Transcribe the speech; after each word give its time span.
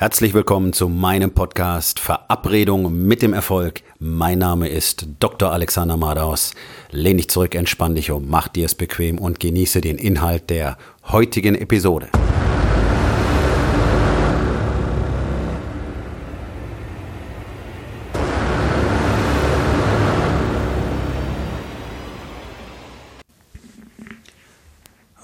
Herzlich 0.00 0.32
willkommen 0.32 0.72
zu 0.72 0.88
meinem 0.88 1.32
Podcast 1.32 1.98
Verabredung 1.98 3.04
mit 3.08 3.20
dem 3.20 3.32
Erfolg. 3.32 3.82
Mein 3.98 4.38
Name 4.38 4.68
ist 4.68 5.08
Dr. 5.18 5.50
Alexander 5.50 5.96
Madaus. 5.96 6.54
Lehn 6.92 7.16
dich 7.16 7.28
zurück, 7.28 7.56
entspann 7.56 7.96
dich 7.96 8.12
um, 8.12 8.28
mach 8.28 8.46
dir 8.46 8.66
es 8.66 8.76
bequem 8.76 9.18
und 9.18 9.40
genieße 9.40 9.80
den 9.80 9.98
Inhalt 9.98 10.50
der 10.50 10.78
heutigen 11.08 11.56
Episode. 11.56 12.10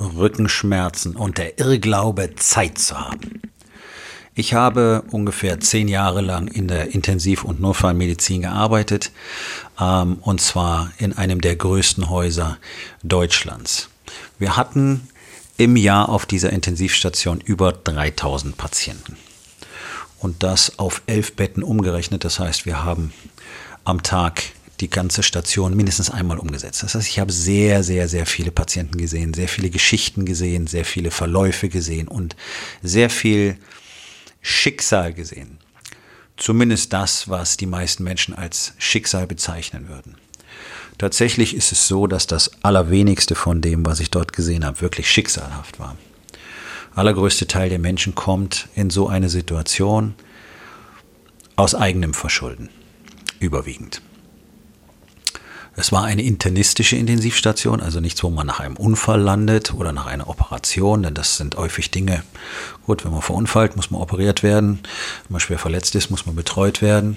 Rückenschmerzen 0.01 1.15
und 1.15 1.39
der 1.39 1.61
Irrglaube, 1.61 2.35
Zeit 2.35 2.79
zu 2.79 2.99
haben. 2.99 3.54
Ich 4.37 4.53
habe 4.53 5.05
ungefähr 5.13 5.61
zehn 5.61 5.87
Jahre 5.87 6.21
lang 6.21 6.49
in 6.49 6.67
der 6.67 6.93
Intensiv- 6.93 7.45
und 7.45 7.61
Notfallmedizin 7.61 8.43
gearbeitet, 8.43 9.13
ähm, 9.81 10.19
und 10.23 10.41
zwar 10.41 10.93
in 10.99 11.13
einem 11.13 11.41
der 11.41 11.55
größten 11.55 12.11
Häuser 12.11 12.59
Deutschlands. 13.05 13.89
Wir 14.39 14.57
hatten 14.57 15.09
im 15.57 15.77
Jahr 15.77 16.09
auf 16.09 16.27
dieser 16.27 16.51
Intensivstation 16.51 17.41
über 17.41 17.73
3000 17.73 18.57
Patienten. 18.57 19.17
Und 20.19 20.43
das 20.43 20.79
auf 20.79 21.03
elf 21.07 21.37
Betten 21.37 21.63
umgerechnet. 21.63 22.25
Das 22.25 22.41
heißt, 22.41 22.67
wir 22.67 22.83
haben 22.83 23.13
am 23.85 24.03
Tag 24.03 24.43
die 24.81 24.91
ganze 24.91 25.23
Station 25.23 25.77
mindestens 25.77 26.11
einmal 26.11 26.39
umgesetzt. 26.39 26.83
Das 26.83 26.95
heißt, 26.95 27.07
ich 27.07 27.21
habe 27.21 27.31
sehr, 27.31 27.85
sehr, 27.85 28.09
sehr 28.09 28.27
viele 28.27 28.51
Patienten 28.51 28.99
gesehen, 28.99 29.33
sehr 29.33 29.49
viele 29.49 29.71
Geschichten 29.71 30.25
gesehen, 30.25 30.67
sehr 30.67 30.85
viele 30.85 31.13
Verläufe 31.13 31.69
gesehen 31.69 32.09
und 32.09 32.35
sehr 32.83 33.11
viel 33.11 33.57
Schicksal 34.47 35.15
gesehen. 35.15 35.57
Zumindest 36.37 36.93
das, 36.93 37.31
was 37.31 37.57
die 37.57 37.65
meisten 37.65 38.05
Menschen 38.05 38.35
als 38.35 38.75
Schicksal 38.77 39.27
bezeichnen 39.27 39.89
würden. 39.89 40.17
Tatsächlich 40.99 41.57
ist 41.57 41.73
es 41.73 41.89
so, 41.89 42.07
dass 42.07 42.27
das 42.27 42.63
Allerwenigste 42.63 43.35
von 43.35 43.63
dem, 43.63 43.87
was 43.87 44.01
ich 44.01 44.11
dort 44.11 44.35
gesehen 44.35 44.67
habe, 44.67 44.83
wirklich 44.83 45.11
schicksalhaft 45.11 45.81
war. 45.81 45.97
Allergrößte 46.95 47.47
Teil 47.47 47.71
der 47.71 47.79
Menschen 47.79 48.15
kommt 48.15 48.69
in 48.75 48.91
so 48.91 49.09
eine 49.09 49.31
Situation 49.31 50.15
aus 51.57 51.75
eigenem 51.75 52.13
Verschulden. 52.13 52.69
Überwiegend. 53.41 54.03
Es 55.77 55.91
war 55.91 56.05
eine 56.05 56.23
internistische 56.23 56.97
Intensivstation, 56.97 57.81
also 57.81 58.01
nichts, 58.01 58.23
wo 58.23 58.31
man 58.31 58.47
nach 58.47 58.61
einem 58.61 58.77
Unfall 58.77 59.21
landet 59.21 59.75
oder 59.75 59.93
nach 59.93 60.07
einer 60.07 60.29
Operation, 60.29 61.03
denn 61.03 61.15
das 61.15 61.37
sind 61.37 61.57
häufig 61.57 61.91
Dinge. 61.91 62.23
Gut, 62.87 63.05
wenn 63.05 63.13
man 63.13 63.23
verunfallt, 63.23 63.75
muss 63.75 63.91
man 63.91 64.01
operiert 64.01 64.43
werden. 64.43 64.81
Wenn 65.25 65.33
man 65.33 65.41
schwer 65.41 65.59
verletzt 65.59 65.95
ist, 65.97 66.11
muss 66.11 66.27
man 66.27 66.37
betreut 66.37 66.81
werden. 66.81 67.17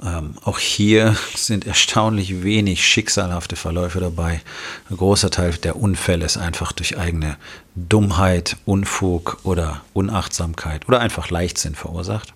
Ähm, 0.00 0.34
auch 0.44 0.58
hier 0.58 1.16
sind 1.34 1.66
erstaunlich 1.66 2.42
wenig 2.42 2.86
schicksalhafte 2.86 3.56
Verläufe 3.56 3.98
dabei. 3.98 4.40
Ein 4.88 4.96
großer 4.96 5.30
Teil 5.30 5.52
der 5.54 5.76
Unfälle 5.76 6.24
ist 6.24 6.36
einfach 6.36 6.72
durch 6.72 6.98
eigene 6.98 7.36
Dummheit, 7.74 8.56
Unfug 8.64 9.38
oder 9.42 9.80
Unachtsamkeit 9.92 10.88
oder 10.88 11.00
einfach 11.00 11.30
Leichtsinn 11.30 11.74
verursacht. 11.74 12.32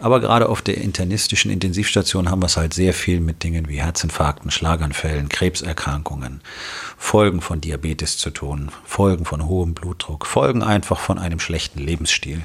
Aber 0.00 0.20
gerade 0.20 0.48
auf 0.48 0.62
der 0.62 0.78
internistischen 0.78 1.50
Intensivstation 1.50 2.30
haben 2.30 2.40
wir 2.40 2.46
es 2.46 2.56
halt 2.56 2.72
sehr 2.72 2.94
viel 2.94 3.20
mit 3.20 3.42
Dingen 3.42 3.68
wie 3.68 3.82
Herzinfarkten, 3.82 4.50
Schlaganfällen, 4.50 5.28
Krebserkrankungen, 5.28 6.40
Folgen 6.96 7.42
von 7.42 7.60
Diabetes 7.60 8.16
zu 8.16 8.30
tun, 8.30 8.70
Folgen 8.84 9.26
von 9.26 9.46
hohem 9.46 9.74
Blutdruck, 9.74 10.26
Folgen 10.26 10.62
einfach 10.62 10.98
von 10.98 11.18
einem 11.18 11.38
schlechten 11.38 11.80
Lebensstil, 11.80 12.40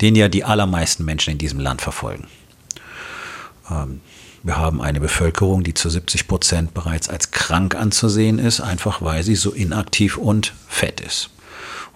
den 0.00 0.16
ja 0.16 0.28
die 0.28 0.44
allermeisten 0.44 1.04
Menschen 1.04 1.32
in 1.32 1.38
diesem 1.38 1.60
Land 1.60 1.82
verfolgen. 1.82 2.28
Ähm, 3.70 4.00
wir 4.42 4.56
haben 4.56 4.80
eine 4.80 5.00
Bevölkerung, 5.00 5.64
die 5.64 5.74
zu 5.74 5.90
70 5.90 6.28
Prozent 6.28 6.72
bereits 6.72 7.10
als 7.10 7.30
krank 7.30 7.74
anzusehen 7.74 8.38
ist, 8.38 8.60
einfach 8.60 9.02
weil 9.02 9.22
sie 9.22 9.34
so 9.34 9.50
inaktiv 9.50 10.16
und 10.16 10.54
fett 10.66 11.00
ist. 11.00 11.30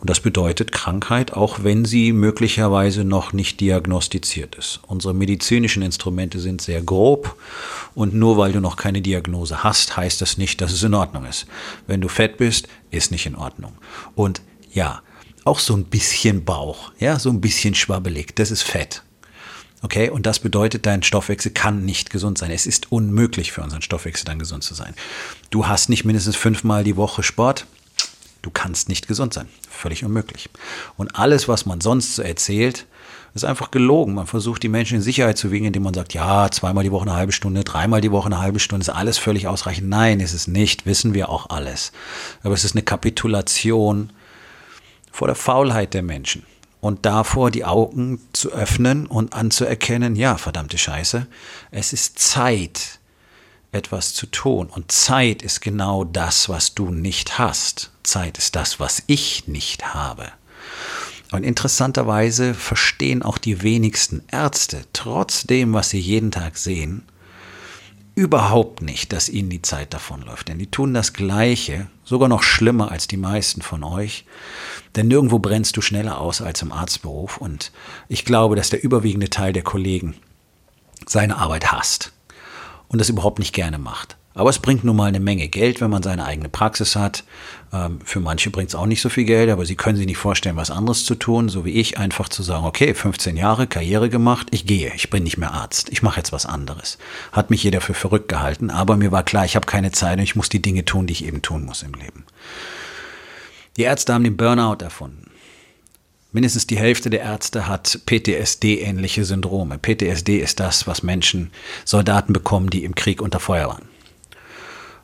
Und 0.00 0.08
das 0.08 0.20
bedeutet 0.20 0.72
Krankheit, 0.72 1.34
auch 1.34 1.62
wenn 1.62 1.84
sie 1.84 2.12
möglicherweise 2.12 3.04
noch 3.04 3.34
nicht 3.34 3.60
diagnostiziert 3.60 4.54
ist. 4.54 4.80
Unsere 4.86 5.12
medizinischen 5.12 5.82
Instrumente 5.82 6.40
sind 6.40 6.62
sehr 6.62 6.80
grob 6.80 7.36
und 7.94 8.14
nur 8.14 8.38
weil 8.38 8.52
du 8.52 8.60
noch 8.60 8.76
keine 8.76 9.02
Diagnose 9.02 9.62
hast, 9.62 9.96
heißt 9.96 10.20
das 10.22 10.38
nicht, 10.38 10.60
dass 10.62 10.72
es 10.72 10.82
in 10.82 10.94
Ordnung 10.94 11.26
ist. 11.26 11.46
Wenn 11.86 12.00
du 12.00 12.08
fett 12.08 12.38
bist, 12.38 12.66
ist 12.90 13.10
nicht 13.10 13.26
in 13.26 13.36
Ordnung. 13.36 13.74
Und 14.14 14.40
ja, 14.72 15.02
auch 15.44 15.58
so 15.58 15.74
ein 15.74 15.84
bisschen 15.84 16.44
Bauch, 16.44 16.92
ja, 16.98 17.18
so 17.18 17.28
ein 17.28 17.40
bisschen 17.40 17.74
schwabbelig, 17.74 18.34
das 18.36 18.50
ist 18.50 18.62
Fett. 18.62 19.02
Okay, 19.82 20.10
und 20.10 20.26
das 20.26 20.40
bedeutet, 20.40 20.84
dein 20.84 21.02
Stoffwechsel 21.02 21.52
kann 21.52 21.86
nicht 21.86 22.10
gesund 22.10 22.36
sein. 22.36 22.50
Es 22.50 22.66
ist 22.66 22.92
unmöglich 22.92 23.52
für 23.52 23.62
unseren 23.62 23.80
Stoffwechsel 23.80 24.26
dann 24.26 24.38
gesund 24.38 24.62
zu 24.62 24.74
sein. 24.74 24.94
Du 25.48 25.68
hast 25.68 25.88
nicht 25.88 26.04
mindestens 26.04 26.36
fünfmal 26.36 26.84
die 26.84 26.96
Woche 26.96 27.22
Sport, 27.22 27.66
Du 28.42 28.50
kannst 28.50 28.88
nicht 28.88 29.08
gesund 29.08 29.34
sein. 29.34 29.48
Völlig 29.68 30.04
unmöglich. 30.04 30.48
Und 30.96 31.16
alles, 31.16 31.48
was 31.48 31.66
man 31.66 31.80
sonst 31.80 32.16
so 32.16 32.22
erzählt, 32.22 32.86
ist 33.34 33.44
einfach 33.44 33.70
gelogen. 33.70 34.14
Man 34.14 34.26
versucht, 34.26 34.62
die 34.62 34.68
Menschen 34.68 34.96
in 34.96 35.02
Sicherheit 35.02 35.38
zu 35.38 35.50
wiegen, 35.52 35.66
indem 35.66 35.82
man 35.82 35.94
sagt, 35.94 36.14
ja, 36.14 36.50
zweimal 36.50 36.84
die 36.84 36.92
Woche 36.92 37.08
eine 37.08 37.16
halbe 37.16 37.32
Stunde, 37.32 37.64
dreimal 37.64 38.00
die 38.00 38.10
Woche 38.10 38.26
eine 38.26 38.40
halbe 38.40 38.58
Stunde, 38.58 38.82
ist 38.82 38.88
alles 38.88 39.18
völlig 39.18 39.46
ausreichend. 39.46 39.88
Nein, 39.88 40.20
ist 40.20 40.32
es 40.32 40.48
nicht, 40.48 40.86
wissen 40.86 41.14
wir 41.14 41.28
auch 41.28 41.50
alles. 41.50 41.92
Aber 42.42 42.54
es 42.54 42.64
ist 42.64 42.74
eine 42.74 42.82
Kapitulation 42.82 44.12
vor 45.12 45.28
der 45.28 45.36
Faulheit 45.36 45.94
der 45.94 46.02
Menschen. 46.02 46.44
Und 46.80 47.04
davor 47.04 47.50
die 47.50 47.66
Augen 47.66 48.20
zu 48.32 48.52
öffnen 48.52 49.06
und 49.06 49.34
anzuerkennen, 49.34 50.16
ja, 50.16 50.38
verdammte 50.38 50.78
Scheiße, 50.78 51.26
es 51.70 51.92
ist 51.92 52.18
Zeit, 52.18 52.99
etwas 53.72 54.14
zu 54.14 54.26
tun. 54.26 54.69
Und 54.69 54.92
Zeit 54.92 55.42
ist 55.42 55.60
genau 55.60 56.04
das, 56.04 56.48
was 56.48 56.75
du 56.75 56.91
nicht 56.91 57.38
hast. 57.38 57.91
Zeit 58.03 58.38
ist 58.38 58.56
das, 58.56 58.81
was 58.81 59.03
ich 59.06 59.47
nicht 59.47 59.94
habe. 59.94 60.28
Und 61.32 61.44
interessanterweise 61.44 62.54
verstehen 62.54 63.22
auch 63.22 63.38
die 63.38 63.62
wenigsten 63.62 64.22
Ärzte, 64.30 64.84
trotz 64.92 65.44
dem, 65.44 65.72
was 65.72 65.91
sie 65.91 66.00
jeden 66.00 66.32
Tag 66.32 66.59
sehen, 66.59 67.04
überhaupt 68.16 68.82
nicht, 68.82 69.12
dass 69.12 69.28
ihnen 69.28 69.48
die 69.48 69.62
Zeit 69.62 69.94
davonläuft. 69.94 70.48
Denn 70.48 70.59
die 70.59 70.66
tun 70.66 70.92
das 70.92 71.12
Gleiche, 71.12 71.86
sogar 72.04 72.28
noch 72.28 72.42
schlimmer 72.42 72.91
als 72.91 73.06
die 73.06 73.16
meisten 73.16 73.62
von 73.62 73.84
euch. 73.84 74.25
Denn 74.97 75.06
nirgendwo 75.06 75.38
brennst 75.38 75.76
du 75.76 75.80
schneller 75.80 76.20
aus 76.20 76.42
als 76.42 76.62
im 76.62 76.72
Arztberuf. 76.72 77.36
Und 77.36 77.70
ich 78.09 78.25
glaube, 78.25 78.56
dass 78.56 78.70
der 78.70 78.82
überwiegende 78.82 79.30
Teil 79.30 79.53
der 79.53 79.62
Kollegen 79.62 80.16
seine 81.06 81.36
Arbeit 81.36 81.70
hasst 81.70 82.12
und 82.90 82.98
das 83.00 83.08
überhaupt 83.08 83.38
nicht 83.38 83.54
gerne 83.54 83.78
macht. 83.78 84.16
Aber 84.32 84.48
es 84.48 84.60
bringt 84.60 84.84
nun 84.84 84.96
mal 84.96 85.06
eine 85.06 85.18
Menge 85.18 85.48
Geld, 85.48 85.80
wenn 85.80 85.90
man 85.90 86.04
seine 86.04 86.24
eigene 86.24 86.48
Praxis 86.48 86.94
hat. 86.94 87.24
Ähm, 87.72 87.98
für 88.04 88.20
manche 88.20 88.50
bringt 88.50 88.68
es 88.68 88.74
auch 88.76 88.86
nicht 88.86 89.00
so 89.00 89.08
viel 89.08 89.24
Geld, 89.24 89.50
aber 89.50 89.66
sie 89.66 89.74
können 89.74 89.96
sich 89.96 90.06
nicht 90.06 90.18
vorstellen, 90.18 90.56
was 90.56 90.70
anderes 90.70 91.04
zu 91.04 91.16
tun, 91.16 91.48
so 91.48 91.64
wie 91.64 91.72
ich, 91.72 91.98
einfach 91.98 92.28
zu 92.28 92.42
sagen, 92.42 92.64
okay, 92.64 92.94
15 92.94 93.36
Jahre 93.36 93.66
Karriere 93.66 94.08
gemacht, 94.08 94.46
ich 94.52 94.66
gehe, 94.66 94.92
ich 94.94 95.10
bin 95.10 95.24
nicht 95.24 95.36
mehr 95.36 95.52
Arzt, 95.52 95.88
ich 95.90 96.02
mache 96.02 96.18
jetzt 96.18 96.32
was 96.32 96.46
anderes. 96.46 96.98
Hat 97.32 97.50
mich 97.50 97.64
jeder 97.64 97.80
für 97.80 97.94
verrückt 97.94 98.28
gehalten, 98.28 98.70
aber 98.70 98.96
mir 98.96 99.10
war 99.10 99.24
klar, 99.24 99.44
ich 99.44 99.56
habe 99.56 99.66
keine 99.66 99.90
Zeit 99.90 100.18
und 100.18 100.24
ich 100.24 100.36
muss 100.36 100.48
die 100.48 100.62
Dinge 100.62 100.84
tun, 100.84 101.06
die 101.06 101.12
ich 101.12 101.24
eben 101.24 101.42
tun 101.42 101.64
muss 101.64 101.82
im 101.82 101.94
Leben. 101.94 102.24
Die 103.76 103.82
Ärzte 103.82 104.14
haben 104.14 104.24
den 104.24 104.36
Burnout 104.36 104.82
erfunden. 104.82 105.29
Mindestens 106.32 106.66
die 106.66 106.78
Hälfte 106.78 107.10
der 107.10 107.20
Ärzte 107.20 107.66
hat 107.66 108.00
PTSD-ähnliche 108.06 109.24
Syndrome. 109.24 109.78
PTSD 109.78 110.38
ist 110.38 110.60
das, 110.60 110.86
was 110.86 111.02
Menschen, 111.02 111.50
Soldaten 111.84 112.32
bekommen, 112.32 112.70
die 112.70 112.84
im 112.84 112.94
Krieg 112.94 113.20
unter 113.20 113.41
Feuer 113.41 113.68
waren. 113.68 113.88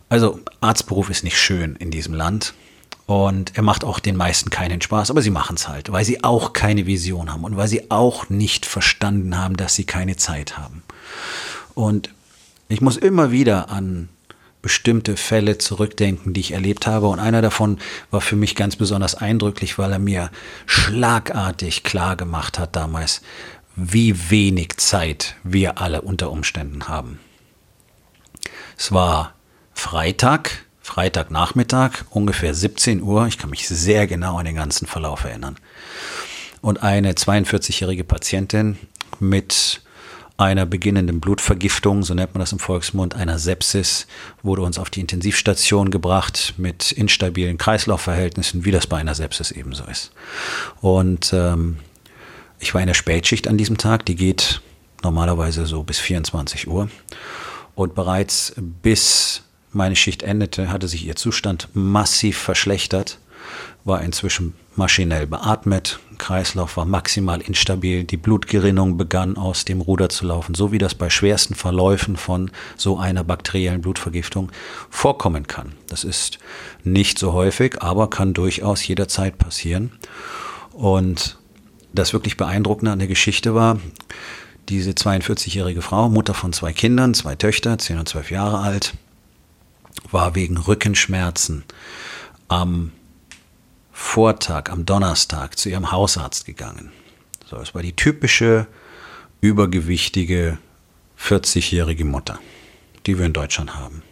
Also 0.09 0.39
Arztberuf 0.61 1.11
ist 1.11 1.25
nicht 1.25 1.39
schön 1.39 1.75
in 1.77 1.91
diesem 1.91 2.15
Land 2.15 2.55
und 3.07 3.57
er 3.57 3.65
macht 3.65 3.83
auch 3.83 3.99
den 3.99 4.17
meisten 4.17 4.51
keinen 4.51 4.81
Spaß, 4.81 5.11
aber 5.11 5.21
sie 5.21 5.31
machen 5.31 5.57
es 5.57 5.67
halt, 5.67 5.91
weil 5.91 6.05
sie 6.05 6.23
auch 6.23 6.53
keine 6.53 6.87
Vision 6.87 7.33
haben 7.33 7.43
und 7.43 7.57
weil 7.57 7.67
sie 7.67 7.91
auch 7.91 8.29
nicht 8.29 8.67
verstanden 8.67 9.37
haben, 9.37 9.57
dass 9.57 9.75
sie 9.75 9.85
keine 9.85 10.17
Zeit 10.17 10.57
haben. 10.59 10.85
Und 11.75 12.11
ich 12.69 12.81
muss 12.81 12.97
immer 12.97 13.33
wieder 13.33 13.69
an 13.69 14.09
bestimmte 14.63 15.17
Fälle 15.17 15.59
zurückdenken, 15.59 16.33
die 16.33 16.41
ich 16.41 16.53
erlebt 16.53 16.87
habe. 16.87 17.07
Und 17.09 17.21
einer 17.21 17.43
davon 17.43 17.79
war 18.11 18.21
für 18.21 18.37
mich 18.37 18.55
ganz 18.57 18.77
besonders 18.77 19.15
eindrücklich, 19.15 19.79
weil 19.79 19.93
er 19.93 19.99
mir 19.99 20.31
schlagartig 20.67 21.85
klar 21.85 22.17
gemacht 22.17 22.59
hat 22.59 22.75
damals, 22.75 23.23
wie 23.77 24.31
wenig 24.31 24.79
Zeit 24.79 25.37
wir 25.45 25.79
alle 25.79 26.03
unter 26.03 26.31
Umständen 26.31 26.89
haben. 26.89 27.21
Es 28.79 28.93
war 28.93 29.35
Freitag, 29.75 30.65
Freitagnachmittag, 30.81 32.05
ungefähr 32.11 32.55
17 32.55 33.03
Uhr. 33.03 33.27
Ich 33.27 33.39
kann 33.39 33.51
mich 33.51 33.69
sehr 33.69 34.07
genau 34.07 34.39
an 34.39 34.47
den 34.47 34.57
ganzen 34.57 34.87
Verlauf 34.87 35.25
erinnern. 35.25 35.57
Und 36.63 36.83
eine 36.83 37.13
42-jährige 37.13 38.05
Patientin 38.05 38.79
mit 39.21 39.83
einer 40.39 40.67
beginnenden 40.67 41.21
Blutvergiftung, 41.21 42.03
so 42.03 42.15
nennt 42.15 42.35
man 42.35 42.41
das 42.41 42.53
im 42.53 42.59
Volksmund, 42.59 43.15
einer 43.15 43.39
Sepsis, 43.39 44.07
wurde 44.43 44.63
uns 44.63 44.79
auf 44.79 44.91
die 44.91 45.01
Intensivstation 45.01 45.91
gebracht 45.91 46.55
mit 46.59 46.93
instabilen 46.93 47.57
Kreislaufverhältnissen, 47.57 48.65
wie 48.65 48.71
das 48.71 48.87
bei 48.87 48.99
einer 48.99 49.15
Sepsis 49.15 49.51
ebenso 49.51 49.85
ist. 49.85 50.13
Und 50.81 51.33
ähm, 51.33 51.79
Ich 52.59 52.75
war 52.75 52.81
in 52.81 52.87
der 52.87 52.95
Spätschicht 52.95 53.49
an 53.49 53.59
diesem 53.59 53.79
Tag, 53.79 54.07
die 54.07 54.17
geht 54.17 54.61
normalerweise 55.03 55.67
so 55.67 55.83
bis 55.83 55.99
24 55.99 56.69
Uhr. 56.69 56.89
Und 57.75 57.95
bereits 57.95 58.55
bis 58.57 59.43
meine 59.73 59.97
Schicht 59.97 60.23
endete, 60.23 60.71
hatte 60.71 60.89
sich 60.89 61.07
ihr 61.07 61.17
Zustand 61.17 61.69
massiv 61.75 62.39
verschlechtert, 62.39 63.19
war 63.85 64.03
inzwischen 64.03 64.55
maschinell 64.75 65.27
beatmet, 65.27 66.01
Kreislauf 66.19 66.77
war 66.77 66.85
maximal 66.85 67.41
instabil, 67.41 68.05
die 68.05 68.17
Blutgerinnung 68.17 68.97
begann 68.97 69.37
aus 69.37 69.65
dem 69.65 69.81
Ruder 69.81 70.09
zu 70.09 70.27
laufen, 70.27 70.55
so 70.55 70.73
wie 70.73 70.79
das 70.79 70.95
bei 70.95 71.11
schwersten 71.11 71.55
Verläufen 71.55 72.17
von 72.17 72.51
so 72.77 72.99
einer 72.99 73.25
bakteriellen 73.25 73.83
Blutvergiftung 73.83 74.51
vorkommen 74.91 75.47
kann. 75.47 75.73
Das 75.89 76.05
ist 76.05 76.39
nicht 76.85 77.19
so 77.19 77.33
häufig, 77.33 77.83
aber 77.83 78.11
kann 78.11 78.35
durchaus 78.35 78.87
jederzeit 78.87 79.39
passieren. 79.39 79.93
Und 80.73 81.39
das 81.93 82.13
wirklich 82.13 82.37
Beeindruckende 82.37 82.93
an 82.93 82.99
der 82.99 83.09
Geschichte 83.09 83.55
war, 83.55 83.79
diese 84.69 84.91
42-jährige 84.91 85.83
Frau, 85.83 86.09
Mutter 86.09 86.35
von 86.35 86.53
zwei 86.53 86.73
Kindern, 86.73 87.15
zwei 87.15 87.37
Töchter, 87.37 87.79
10 87.79 87.99
und 87.99 88.09
12 88.09 88.31
Jahre 88.31 88.59
alt, 88.59 88.95
war 90.11 90.35
wegen 90.35 90.57
Rückenschmerzen 90.57 91.65
am 92.49 92.93
Vortag, 93.99 94.71
am 94.71 94.85
Donnerstag 94.85 95.59
zu 95.59 95.71
ihrem 95.71 95.91
Hausarzt 95.91 96.45
gegangen. 96.45 96.93
So, 97.47 97.57
es 97.57 97.75
war 97.75 97.81
die 97.81 97.97
typische 97.97 98.67
übergewichtige 99.41 100.59
40-jährige 101.19 102.05
Mutter, 102.05 102.39
die 103.07 103.19
wir 103.19 103.25
in 103.25 103.33
Deutschland 103.33 103.75
haben. 103.75 104.03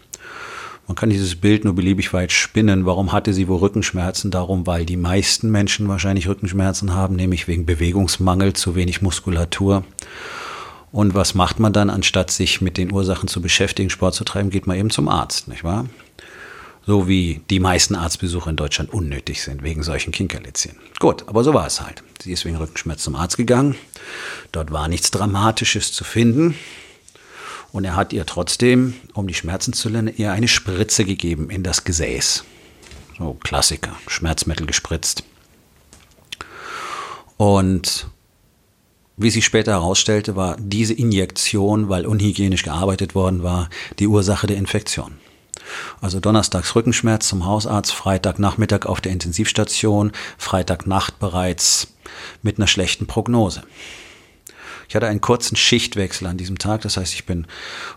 Man 0.88 0.96
kann 0.96 1.10
dieses 1.10 1.36
Bild 1.36 1.64
nur 1.64 1.74
beliebig 1.74 2.14
weit 2.14 2.32
spinnen. 2.32 2.86
Warum 2.86 3.12
hatte 3.12 3.34
sie 3.34 3.46
wohl 3.46 3.58
Rückenschmerzen? 3.58 4.30
Darum, 4.30 4.66
weil 4.66 4.86
die 4.86 4.96
meisten 4.96 5.50
Menschen 5.50 5.86
wahrscheinlich 5.86 6.28
Rückenschmerzen 6.28 6.94
haben, 6.94 7.14
nämlich 7.14 7.46
wegen 7.46 7.66
Bewegungsmangel, 7.66 8.54
zu 8.54 8.74
wenig 8.74 9.02
Muskulatur. 9.02 9.84
Und 10.92 11.14
was 11.14 11.34
macht 11.34 11.60
man 11.60 11.74
dann, 11.74 11.90
anstatt 11.90 12.30
sich 12.30 12.62
mit 12.62 12.78
den 12.78 12.90
Ursachen 12.90 13.28
zu 13.28 13.42
beschäftigen, 13.42 13.90
Sport 13.90 14.14
zu 14.14 14.24
treiben, 14.24 14.48
geht 14.48 14.66
man 14.66 14.78
eben 14.78 14.90
zum 14.90 15.08
Arzt, 15.08 15.46
nicht 15.46 15.62
wahr? 15.62 15.86
So 16.86 17.08
wie 17.08 17.40
die 17.48 17.60
meisten 17.60 17.94
Arztbesuche 17.94 18.50
in 18.50 18.56
Deutschland 18.56 18.92
unnötig 18.92 19.42
sind, 19.42 19.62
wegen 19.62 19.82
solchen 19.82 20.12
Kinkerlitzchen. 20.12 20.76
Gut, 20.98 21.26
aber 21.28 21.42
so 21.42 21.54
war 21.54 21.66
es 21.66 21.80
halt. 21.80 22.02
Sie 22.22 22.32
ist 22.32 22.44
wegen 22.44 22.56
Rückenschmerz 22.56 23.02
zum 23.02 23.16
Arzt 23.16 23.38
gegangen. 23.38 23.74
Dort 24.52 24.70
war 24.70 24.88
nichts 24.88 25.10
Dramatisches 25.10 25.92
zu 25.92 26.04
finden. 26.04 26.54
Und 27.72 27.84
er 27.84 27.96
hat 27.96 28.12
ihr 28.12 28.26
trotzdem, 28.26 28.94
um 29.14 29.26
die 29.26 29.34
Schmerzen 29.34 29.72
zu 29.72 29.88
lernen, 29.88 30.14
ihr 30.16 30.30
eine 30.32 30.46
Spritze 30.46 31.04
gegeben 31.04 31.50
in 31.50 31.62
das 31.62 31.84
Gesäß. 31.84 32.44
So 33.18 33.34
Klassiker, 33.42 33.96
Schmerzmittel 34.06 34.66
gespritzt. 34.66 35.24
Und 37.36 38.08
wie 39.16 39.30
sich 39.30 39.44
später 39.44 39.72
herausstellte, 39.72 40.36
war 40.36 40.56
diese 40.58 40.92
Injektion, 40.92 41.88
weil 41.88 42.06
unhygienisch 42.06 42.62
gearbeitet 42.62 43.14
worden 43.14 43.42
war, 43.42 43.70
die 43.98 44.06
Ursache 44.06 44.46
der 44.46 44.56
Infektion. 44.56 45.18
Also 46.00 46.20
donnerstags 46.20 46.74
Rückenschmerz 46.74 47.28
zum 47.28 47.46
Hausarzt, 47.46 47.92
Freitagnachmittag 47.92 48.86
auf 48.86 49.00
der 49.00 49.12
Intensivstation, 49.12 50.12
Freitagnacht 50.38 51.18
bereits 51.18 51.88
mit 52.42 52.58
einer 52.58 52.66
schlechten 52.66 53.06
Prognose. 53.06 53.62
Ich 54.88 54.94
hatte 54.94 55.06
einen 55.06 55.20
kurzen 55.20 55.56
Schichtwechsel 55.56 56.26
an 56.26 56.36
diesem 56.36 56.58
Tag. 56.58 56.82
Das 56.82 56.96
heißt, 56.96 57.14
ich 57.14 57.26
bin 57.26 57.46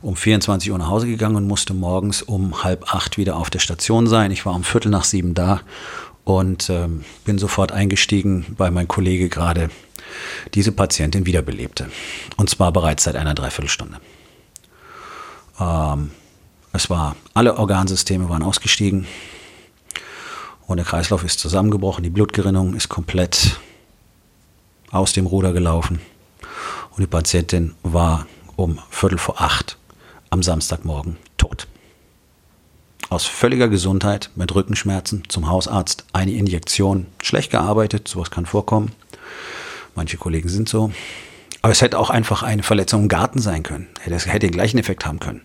um 0.01 0.15
24 0.15 0.71
Uhr 0.71 0.77
nach 0.77 0.87
Hause 0.87 1.07
gegangen 1.07 1.35
und 1.35 1.47
musste 1.47 1.73
morgens 1.73 2.21
um 2.21 2.63
halb 2.63 2.93
acht 2.93 3.17
wieder 3.17 3.35
auf 3.35 3.49
der 3.49 3.59
Station 3.59 4.07
sein. 4.07 4.31
Ich 4.31 4.45
war 4.45 4.55
um 4.55 4.63
Viertel 4.63 4.89
nach 4.89 5.03
sieben 5.03 5.33
da 5.33 5.61
und 6.23 6.69
ähm, 6.69 7.03
bin 7.25 7.37
sofort 7.37 7.71
eingestiegen, 7.71 8.45
weil 8.57 8.71
mein 8.71 8.87
Kollege 8.87 9.29
gerade 9.29 9.69
diese 10.53 10.71
Patientin 10.71 11.25
wiederbelebte. 11.25 11.89
Und 12.37 12.49
zwar 12.49 12.71
bereits 12.71 13.03
seit 13.03 13.15
einer 13.15 13.33
Dreiviertelstunde. 13.33 13.99
Ähm, 15.59 16.11
es 16.77 16.89
war, 16.89 17.15
alle 17.33 17.57
Organsysteme 17.57 18.29
waren 18.29 18.43
ausgestiegen 18.43 19.07
und 20.67 20.77
der 20.77 20.85
Kreislauf 20.85 21.23
ist 21.23 21.39
zusammengebrochen, 21.39 22.03
die 22.03 22.09
Blutgerinnung 22.09 22.75
ist 22.75 22.87
komplett 22.87 23.59
aus 24.91 25.11
dem 25.13 25.25
Ruder 25.25 25.53
gelaufen 25.53 25.99
und 26.91 26.99
die 26.99 27.07
Patientin 27.07 27.75
war 27.83 28.25
um 28.55 28.79
Viertel 28.89 29.17
vor 29.17 29.41
acht 29.41 29.77
am 30.29 30.43
Samstagmorgen 30.43 31.17
tot. 31.37 31.67
Aus 33.09 33.25
völliger 33.25 33.69
Gesundheit 33.69 34.29
mit 34.35 34.53
Rückenschmerzen 34.53 35.23
zum 35.29 35.47
Hausarzt, 35.47 36.05
eine 36.11 36.31
Injektion, 36.31 37.05
schlecht 37.21 37.51
gearbeitet, 37.51 38.07
sowas 38.07 38.31
kann 38.31 38.45
vorkommen. 38.45 38.91
Manche 39.95 40.17
Kollegen 40.17 40.49
sind 40.49 40.67
so. 40.67 40.91
Aber 41.61 41.71
es 41.71 41.81
hätte 41.81 41.97
auch 41.97 42.09
einfach 42.09 42.43
eine 42.43 42.63
Verletzung 42.63 43.03
im 43.03 43.07
Garten 43.07 43.39
sein 43.39 43.63
können. 43.63 43.87
Es 44.05 44.25
hätte 44.25 44.39
den 44.39 44.51
gleichen 44.51 44.77
Effekt 44.77 45.05
haben 45.05 45.19
können. 45.19 45.41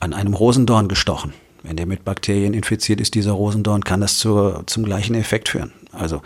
An 0.00 0.12
einem 0.12 0.34
Rosendorn 0.34 0.88
gestochen. 0.88 1.32
Wenn 1.62 1.76
der 1.76 1.86
mit 1.86 2.04
Bakterien 2.04 2.54
infiziert 2.54 3.00
ist, 3.00 3.14
dieser 3.14 3.32
Rosendorn, 3.32 3.84
kann 3.84 4.00
das 4.00 4.16
zur, 4.16 4.64
zum 4.66 4.84
gleichen 4.84 5.14
Effekt 5.14 5.50
führen. 5.50 5.72
Also 5.92 6.22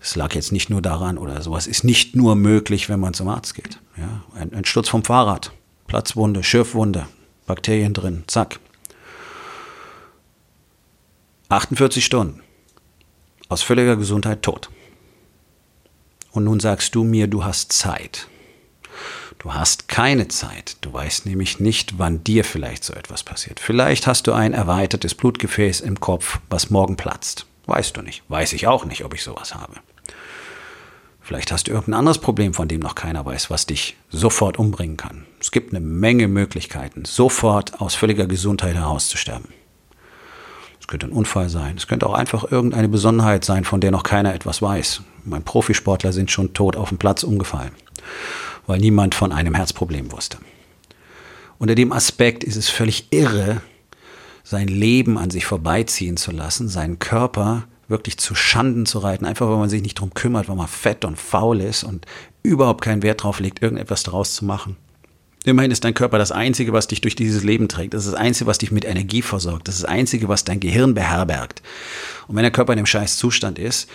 es 0.00 0.14
lag 0.16 0.34
jetzt 0.34 0.52
nicht 0.52 0.70
nur 0.70 0.82
daran 0.82 1.18
oder 1.18 1.40
sowas 1.40 1.66
ist 1.66 1.84
nicht 1.84 2.16
nur 2.16 2.34
möglich, 2.34 2.88
wenn 2.88 3.00
man 3.00 3.14
zum 3.14 3.28
Arzt 3.28 3.54
geht. 3.54 3.78
Ja, 3.96 4.24
ein, 4.38 4.52
ein 4.52 4.64
Sturz 4.64 4.88
vom 4.88 5.04
Fahrrad, 5.04 5.52
Platzwunde, 5.86 6.42
Schürfwunde, 6.42 7.06
Bakterien 7.46 7.94
drin, 7.94 8.24
zack. 8.26 8.58
48 11.48 12.04
Stunden. 12.04 12.40
Aus 13.48 13.62
völliger 13.62 13.96
Gesundheit 13.96 14.42
tot. 14.42 14.70
Und 16.32 16.44
nun 16.44 16.58
sagst 16.58 16.94
du 16.94 17.04
mir, 17.04 17.28
du 17.28 17.44
hast 17.44 17.72
Zeit. 17.72 18.28
Du 19.44 19.52
hast 19.52 19.88
keine 19.88 20.28
Zeit. 20.28 20.78
Du 20.80 20.90
weißt 20.90 21.26
nämlich 21.26 21.60
nicht, 21.60 21.98
wann 21.98 22.24
dir 22.24 22.44
vielleicht 22.44 22.82
so 22.82 22.94
etwas 22.94 23.22
passiert. 23.22 23.60
Vielleicht 23.60 24.06
hast 24.06 24.26
du 24.26 24.32
ein 24.32 24.54
erweitertes 24.54 25.14
Blutgefäß 25.14 25.82
im 25.82 26.00
Kopf, 26.00 26.38
was 26.48 26.70
morgen 26.70 26.96
platzt. 26.96 27.44
Weißt 27.66 27.94
du 27.94 28.00
nicht. 28.00 28.22
Weiß 28.28 28.54
ich 28.54 28.66
auch 28.66 28.86
nicht, 28.86 29.04
ob 29.04 29.12
ich 29.12 29.22
sowas 29.22 29.54
habe. 29.54 29.74
Vielleicht 31.20 31.52
hast 31.52 31.68
du 31.68 31.72
irgendein 31.72 31.98
anderes 31.98 32.16
Problem, 32.16 32.54
von 32.54 32.68
dem 32.68 32.80
noch 32.80 32.94
keiner 32.94 33.26
weiß, 33.26 33.50
was 33.50 33.66
dich 33.66 33.98
sofort 34.08 34.58
umbringen 34.58 34.96
kann. 34.96 35.26
Es 35.38 35.50
gibt 35.50 35.74
eine 35.74 35.84
Menge 35.84 36.26
Möglichkeiten, 36.26 37.04
sofort 37.04 37.82
aus 37.82 37.94
völliger 37.94 38.26
Gesundheit 38.26 38.76
herauszusterben. 38.76 39.48
Es 40.80 40.86
könnte 40.86 41.06
ein 41.06 41.12
Unfall 41.12 41.50
sein, 41.50 41.76
es 41.76 41.86
könnte 41.86 42.06
auch 42.06 42.14
einfach 42.14 42.50
irgendeine 42.50 42.88
Besonderheit 42.88 43.44
sein, 43.44 43.64
von 43.64 43.82
der 43.82 43.90
noch 43.90 44.04
keiner 44.04 44.32
etwas 44.32 44.62
weiß. 44.62 45.02
Mein 45.24 45.42
Profisportler 45.42 46.14
sind 46.14 46.30
schon 46.30 46.54
tot 46.54 46.76
auf 46.76 46.88
dem 46.88 46.96
Platz 46.96 47.22
umgefallen, 47.22 47.72
weil 48.66 48.78
niemand 48.78 49.14
von 49.14 49.32
einem 49.32 49.54
Herzproblem 49.54 50.12
wusste. 50.12 50.38
Unter 51.58 51.74
dem 51.74 51.92
Aspekt 51.92 52.44
ist 52.44 52.56
es 52.56 52.68
völlig 52.68 53.08
irre, 53.10 53.60
sein 54.42 54.68
Leben 54.68 55.16
an 55.16 55.30
sich 55.30 55.46
vorbeiziehen 55.46 56.16
zu 56.16 56.30
lassen, 56.30 56.68
seinen 56.68 56.98
Körper 56.98 57.64
wirklich 57.88 58.18
zu 58.18 58.34
Schanden 58.34 58.86
zu 58.86 58.98
reiten, 58.98 59.24
einfach 59.24 59.48
weil 59.48 59.56
man 59.56 59.70
sich 59.70 59.82
nicht 59.82 59.94
drum 59.94 60.14
kümmert, 60.14 60.48
weil 60.48 60.56
man 60.56 60.68
fett 60.68 61.04
und 61.04 61.18
faul 61.18 61.60
ist 61.60 61.84
und 61.84 62.06
überhaupt 62.42 62.82
keinen 62.82 63.02
Wert 63.02 63.22
drauf 63.22 63.40
legt, 63.40 63.62
irgendetwas 63.62 64.02
daraus 64.02 64.34
zu 64.34 64.44
machen. 64.44 64.76
Immerhin 65.44 65.70
ist 65.70 65.84
dein 65.84 65.92
Körper 65.92 66.18
das 66.18 66.32
Einzige, 66.32 66.72
was 66.72 66.88
dich 66.88 67.02
durch 67.02 67.16
dieses 67.16 67.42
Leben 67.44 67.68
trägt. 67.68 67.92
Das 67.92 68.06
ist 68.06 68.12
das 68.12 68.20
Einzige, 68.20 68.46
was 68.46 68.58
dich 68.58 68.72
mit 68.72 68.86
Energie 68.86 69.20
versorgt. 69.20 69.68
Das 69.68 69.74
ist 69.74 69.84
das 69.84 69.90
Einzige, 69.90 70.28
was 70.28 70.44
dein 70.44 70.58
Gehirn 70.58 70.94
beherbergt. 70.94 71.62
Und 72.26 72.36
wenn 72.36 72.42
der 72.42 72.50
Körper 72.50 72.72
in 72.72 72.78
einem 72.78 72.86
scheiß 72.86 73.18
Zustand 73.18 73.58
ist, 73.58 73.90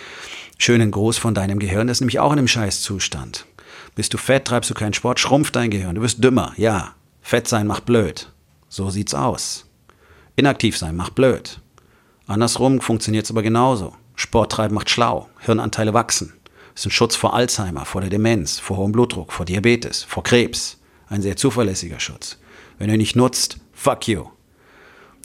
schönen 0.58 0.92
Gruß 0.92 1.18
von 1.18 1.34
deinem 1.34 1.58
Gehirn, 1.58 1.88
das 1.88 1.96
ist 1.96 2.02
nämlich 2.02 2.20
auch 2.20 2.32
in 2.32 2.38
einem 2.38 2.46
scheiß 2.48 2.82
Zustand. 2.82 3.46
Bist 3.94 4.14
du 4.14 4.18
fett, 4.18 4.46
treibst 4.46 4.70
du 4.70 4.74
keinen 4.74 4.94
Sport, 4.94 5.20
schrumpft 5.20 5.56
dein 5.56 5.70
Gehirn. 5.70 5.94
Du 5.94 6.02
wirst 6.02 6.22
dümmer. 6.22 6.52
Ja, 6.56 6.94
fett 7.20 7.48
sein 7.48 7.66
macht 7.66 7.86
blöd. 7.86 8.30
So 8.68 8.90
sieht's 8.90 9.14
aus. 9.14 9.66
Inaktiv 10.36 10.78
sein 10.78 10.96
macht 10.96 11.14
blöd. 11.14 11.60
Andersrum 12.26 12.80
funktioniert 12.80 13.24
es 13.24 13.30
aber 13.30 13.42
genauso. 13.42 13.94
Sport 14.14 14.52
treiben 14.52 14.74
macht 14.74 14.90
schlau. 14.90 15.28
Hirnanteile 15.40 15.94
wachsen. 15.94 16.32
Ist 16.74 16.86
ein 16.86 16.92
Schutz 16.92 17.16
vor 17.16 17.34
Alzheimer, 17.34 17.84
vor 17.84 18.00
der 18.00 18.10
Demenz, 18.10 18.58
vor 18.58 18.76
hohem 18.76 18.92
Blutdruck, 18.92 19.32
vor 19.32 19.44
Diabetes, 19.44 20.04
vor 20.04 20.22
Krebs. 20.22 20.78
Ein 21.08 21.22
sehr 21.22 21.36
zuverlässiger 21.36 21.98
Schutz. 21.98 22.38
Wenn 22.78 22.88
du 22.88 22.94
ihn 22.94 22.98
nicht 22.98 23.16
nutzt, 23.16 23.58
fuck 23.72 24.06
you. 24.06 24.26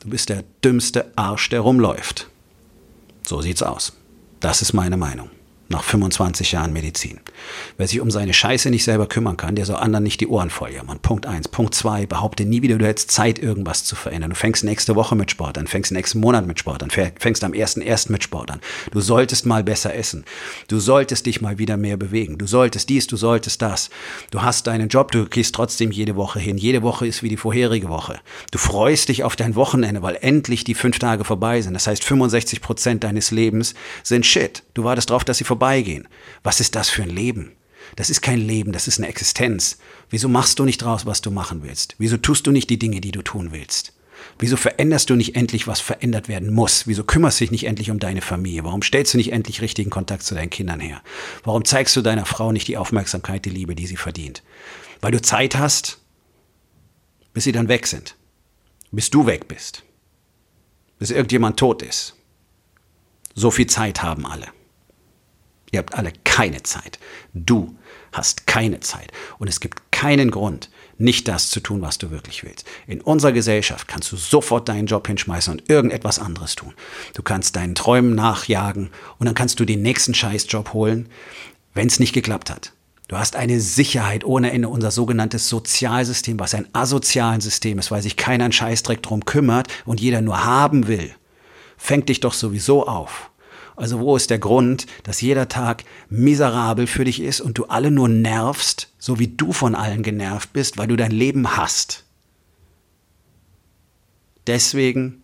Du 0.02 0.10
bist 0.10 0.30
der 0.30 0.44
dümmste 0.64 1.12
Arsch, 1.16 1.50
der 1.50 1.60
rumläuft. 1.60 2.30
So 3.26 3.42
sieht's 3.42 3.62
aus. 3.62 3.94
Das 4.40 4.62
ist 4.62 4.74
meine 4.74 4.98
Meinung 4.98 5.30
nach 5.70 5.84
25 5.84 6.52
Jahren 6.52 6.74
Medizin. 6.74 7.20
Wer 7.78 7.88
sich 7.88 8.00
um 8.00 8.12
seine 8.12 8.34
Scheiße 8.34 8.70
nicht 8.70 8.84
selber 8.84 9.08
kümmern 9.08 9.38
kann, 9.38 9.56
der 9.56 9.66
soll 9.66 9.78
anderen 9.78 10.04
nicht 10.04 10.22
die 10.22 10.28
Ohren 10.28 10.50
voll 10.50 10.72
jammern. 10.72 11.00
Punkt 11.00 11.26
eins. 11.26 11.48
Punkt 11.48 11.74
zwei, 11.74 12.06
behaupte 12.06 12.46
nie 12.46 12.62
wieder, 12.62 12.78
du 12.78 12.86
hättest 12.86 13.12
Zeit, 13.12 13.40
irgendwas 13.40 13.84
zu 13.84 13.96
verändern. 13.96 14.30
Du 14.32 14.36
fängst 14.36 14.64
nächste 14.64 14.96
Woche 14.96 15.16
mit 15.16 15.32
Sport 15.32 15.58
an, 15.58 15.68
fängst 15.68 15.92
nächsten 15.92 16.20
Monat 16.20 16.46
mit 16.46 16.60
Sport 16.60 16.84
an, 16.84 16.90
fängst 16.92 17.44
am 17.44 17.54
ersten 17.54 17.82
ersten 17.82 18.14
mit 18.14 18.24
Sport 18.24 18.52
an. 18.52 18.62
Du 18.92 19.02
solltest 19.02 19.46
mal 19.46 19.64
besser 19.64 19.94
essen. 19.94 20.26
Du 20.68 20.80
solltest 20.80 21.26
dich 21.26 21.42
mal 21.42 21.58
wieder 21.58 21.78
mehr 21.78 21.98
bewegen. 21.98 22.38
Du 22.38 22.46
solltest 22.46 22.90
dies, 22.90 23.08
du 23.08 23.18
solltest 23.18 23.62
das. 23.62 23.90
Du 24.32 24.42
hast 24.42 24.68
deinen 24.68 24.90
Job, 24.90 25.12
du 25.12 25.26
gehst 25.26 25.56
trotzdem 25.56 25.92
jede 25.92 26.16
Woche 26.16 26.40
hin. 26.40 26.58
Jede 26.58 26.84
Woche 26.84 27.08
ist 27.08 27.24
wie 27.24 27.30
die 27.30 27.38
vorherige 27.38 27.90
Woche. 27.90 28.20
Du 28.52 28.60
freust 28.60 29.10
dich 29.10 29.24
auf 29.24 29.36
dein 29.36 29.56
Wochenende, 29.56 30.02
weil 30.02 30.18
endlich 30.22 30.64
die 30.64 30.76
fünf 30.76 31.00
Tage 31.00 31.24
vorbei 31.24 31.62
sind. 31.62 31.74
Das 31.74 31.88
heißt, 31.88 32.04
65 32.04 32.62
Prozent 32.62 33.04
deines 33.04 33.32
Lebens 33.32 33.74
sind 34.04 34.26
Shit. 34.26 34.64
Du 34.74 34.84
wartest 34.84 35.10
darauf, 35.10 35.24
dass 35.24 35.38
sie 35.38 35.44
vorbeigehen. 35.56 36.08
Was 36.44 36.60
ist 36.60 36.76
das 36.76 36.90
für 36.90 37.04
ein 37.04 37.10
Leben? 37.10 37.54
Das 37.96 38.10
ist 38.10 38.22
kein 38.22 38.40
Leben, 38.40 38.72
das 38.72 38.88
ist 38.88 39.00
eine 39.00 39.08
Existenz. 39.08 39.78
Wieso 40.10 40.28
machst 40.28 40.60
du 40.60 40.66
nicht 40.66 40.80
draus, 40.80 41.06
was 41.06 41.22
du 41.22 41.32
machen 41.32 41.64
willst? 41.64 41.96
Wieso 41.98 42.18
tust 42.18 42.46
du 42.46 42.52
nicht 42.52 42.70
die 42.70 42.80
Dinge, 42.80 43.00
die 43.00 43.12
du 43.12 43.22
tun 43.22 43.52
willst? 43.52 43.94
Wieso 44.40 44.58
veränderst 44.58 45.10
du 45.10 45.16
nicht 45.16 45.36
endlich, 45.36 45.68
was 45.68 45.80
verändert 45.80 46.28
werden 46.28 46.54
muss? 46.54 46.88
Wieso 46.88 47.04
kümmerst 47.04 47.40
du 47.40 47.44
dich 47.44 47.52
nicht 47.52 47.66
endlich 47.66 47.92
um 47.92 48.00
deine 48.00 48.22
Familie? 48.22 48.64
Warum 48.64 48.82
stellst 48.82 49.14
du 49.14 49.18
nicht 49.18 49.32
endlich 49.32 49.62
richtigen 49.62 49.92
Kontakt 49.92 50.24
zu 50.24 50.36
deinen 50.36 50.50
Kindern 50.50 50.80
her? 50.80 51.02
Warum 51.44 51.64
zeigst 51.64 51.96
du 51.96 52.02
deiner 52.02 52.26
Frau 52.26 52.52
nicht 52.52 52.68
die 52.68 52.78
Aufmerksamkeit, 52.78 53.46
die 53.46 53.50
Liebe, 53.50 53.76
die 53.76 53.88
sie 53.88 53.98
verdient? 53.98 54.44
Weil 55.00 55.12
du 55.12 55.22
Zeit 55.22 55.56
hast, 55.56 56.00
bis 57.34 57.44
sie 57.46 57.52
dann 57.52 57.70
weg 57.70 57.88
sind. 57.88 58.16
Bis 58.92 59.10
du 59.10 59.26
weg 59.26 59.48
bist. 59.48 59.84
Bis 60.98 61.12
irgendjemand 61.12 61.58
tot 61.58 61.82
ist. 61.82 62.16
So 63.36 63.52
viel 63.52 63.68
Zeit 63.68 64.02
haben 64.02 64.26
alle. 64.26 64.48
Ihr 65.76 65.80
habt 65.80 65.96
alle 65.96 66.14
keine 66.24 66.64
Zeit. 66.64 67.00
Du 67.34 67.76
hast 68.14 68.48
keine 68.48 68.80
Zeit. 68.80 69.12
Und 69.40 69.50
es 69.50 69.60
gibt 69.60 69.92
keinen 69.92 70.32
Grund, 70.32 70.70
nicht 70.98 71.28
das 71.28 71.50
zu 71.50 71.60
tun, 71.60 71.82
was 71.82 71.98
du 71.98 72.12
wirklich 72.12 72.46
willst. 72.46 72.66
In 72.88 73.02
unserer 73.02 73.34
Gesellschaft 73.34 73.90
kannst 73.90 74.10
du 74.10 74.16
sofort 74.16 74.70
deinen 74.70 74.88
Job 74.88 75.06
hinschmeißen 75.06 75.52
und 75.52 75.70
irgendetwas 75.70 76.18
anderes 76.18 76.56
tun. 76.56 76.74
Du 77.14 77.24
kannst 77.24 77.58
deinen 77.58 77.76
Träumen 77.76 78.16
nachjagen 78.16 78.90
und 79.20 79.26
dann 79.26 79.36
kannst 79.36 79.60
du 79.60 79.66
den 79.66 79.82
nächsten 79.82 80.14
Scheißjob 80.14 80.72
holen, 80.72 81.10
wenn 81.74 81.88
es 81.88 82.00
nicht 82.00 82.14
geklappt 82.14 82.50
hat. 82.50 82.72
Du 83.10 83.18
hast 83.18 83.36
eine 83.36 83.60
Sicherheit 83.60 84.24
ohne 84.24 84.54
Ende, 84.54 84.70
unser 84.70 84.92
sogenanntes 84.92 85.50
Sozialsystem, 85.50 86.40
was 86.40 86.56
ein 86.56 86.70
asoziales 86.72 87.44
System 87.44 87.80
ist, 87.80 87.92
weil 87.92 88.02
sich 88.02 88.16
keiner 88.16 88.46
einen 88.46 88.54
Scheißdreck 88.54 89.04
drum 89.04 89.26
kümmert 89.26 89.68
und 89.84 90.00
jeder 90.00 90.22
nur 90.22 90.46
haben 90.46 90.88
will. 90.88 91.14
Fängt 91.76 92.08
dich 92.08 92.22
doch 92.22 92.34
sowieso 92.34 92.88
auf. 92.88 93.30
Also 93.76 94.00
wo 94.00 94.16
ist 94.16 94.30
der 94.30 94.40
Grund, 94.40 94.86
dass 95.04 95.22
jeder 95.22 95.48
Tag 95.48 95.84
miserabel 96.10 96.88
für 96.88 97.04
dich 97.04 97.22
ist 97.22 97.42
und 97.42 97.58
du 97.58 97.66
alle 97.66 97.92
nur 97.92 98.08
nervst, 98.08 98.94
so 98.98 99.20
wie 99.20 99.28
du 99.28 99.52
von 99.52 99.76
allen 99.76 100.04
genervt 100.04 100.54
bist, 100.54 100.78
weil 100.78 100.88
du 100.88 100.96
dein 100.96 101.12
Leben 101.12 101.58
hast? 101.58 102.06
Deswegen 104.48 105.22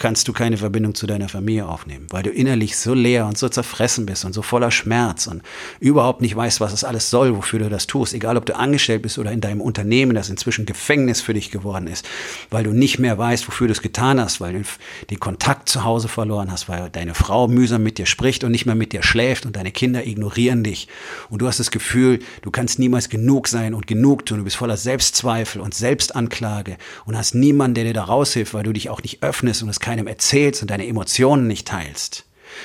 kannst 0.00 0.26
du 0.26 0.32
keine 0.32 0.56
Verbindung 0.56 0.94
zu 0.94 1.06
deiner 1.06 1.28
Familie 1.28 1.66
aufnehmen, 1.66 2.06
weil 2.10 2.22
du 2.22 2.30
innerlich 2.30 2.76
so 2.76 2.94
leer 2.94 3.26
und 3.26 3.38
so 3.38 3.48
zerfressen 3.48 4.06
bist 4.06 4.24
und 4.24 4.32
so 4.32 4.42
voller 4.42 4.70
Schmerz 4.70 5.26
und 5.26 5.42
überhaupt 5.78 6.22
nicht 6.22 6.34
weißt, 6.34 6.60
was 6.60 6.72
es 6.72 6.84
alles 6.84 7.10
soll, 7.10 7.36
wofür 7.36 7.60
du 7.60 7.68
das 7.68 7.86
tust. 7.86 8.14
Egal, 8.14 8.36
ob 8.36 8.46
du 8.46 8.56
angestellt 8.56 9.02
bist 9.02 9.18
oder 9.18 9.30
in 9.30 9.42
deinem 9.42 9.60
Unternehmen, 9.60 10.14
das 10.14 10.30
inzwischen 10.30 10.64
Gefängnis 10.64 11.20
für 11.20 11.34
dich 11.34 11.50
geworden 11.50 11.86
ist, 11.86 12.08
weil 12.48 12.64
du 12.64 12.72
nicht 12.72 12.98
mehr 12.98 13.18
weißt, 13.18 13.46
wofür 13.46 13.68
du 13.68 13.72
es 13.72 13.82
getan 13.82 14.18
hast, 14.18 14.40
weil 14.40 14.54
du 14.54 14.62
den 15.10 15.20
Kontakt 15.20 15.68
zu 15.68 15.84
Hause 15.84 16.08
verloren 16.08 16.50
hast, 16.50 16.68
weil 16.68 16.88
deine 16.88 17.14
Frau 17.14 17.46
mühsam 17.46 17.82
mit 17.82 17.98
dir 17.98 18.06
spricht 18.06 18.42
und 18.42 18.52
nicht 18.52 18.64
mehr 18.64 18.74
mit 18.74 18.92
dir 18.92 19.02
schläft 19.02 19.44
und 19.44 19.54
deine 19.54 19.70
Kinder 19.70 20.06
ignorieren 20.06 20.64
dich. 20.64 20.88
Und 21.28 21.42
du 21.42 21.46
hast 21.46 21.60
das 21.60 21.70
Gefühl, 21.70 22.20
du 22.40 22.50
kannst 22.50 22.78
niemals 22.78 23.10
genug 23.10 23.48
sein 23.48 23.74
und 23.74 23.86
genug 23.86 24.24
tun. 24.24 24.38
Du 24.38 24.44
bist 24.44 24.56
voller 24.56 24.78
Selbstzweifel 24.78 25.60
und 25.60 25.74
Selbstanklage 25.74 26.78
und 27.04 27.18
hast 27.18 27.34
niemanden, 27.34 27.74
der 27.74 27.84
dir 27.84 27.92
da 27.92 28.04
raushilft, 28.04 28.54
weil 28.54 28.64
du 28.64 28.72
dich 28.72 28.88
auch 28.88 29.02
nicht 29.02 29.22
öffnest 29.22 29.62
und 29.62 29.68
es 29.68 29.78
keinem 29.90 30.06
erzählst 30.06 30.62
und 30.62 30.70
deine 30.70 30.86
Emotionen 30.86 31.48
nicht 31.48 31.66
teilst, 31.66 32.24